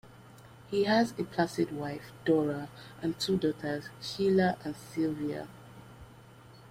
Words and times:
He 0.71 0.85
has 0.85 1.11
a 1.19 1.23
placid 1.23 1.71
wife, 1.71 2.11
Dora, 2.25 2.69
and 3.03 3.19
two 3.19 3.37
daughters, 3.37 3.89
Sheila 4.01 4.57
and 4.65 4.75
Sylvia. 4.75 5.47